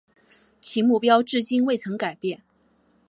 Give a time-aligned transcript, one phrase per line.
[0.61, 2.41] 其目标至今未曾改变。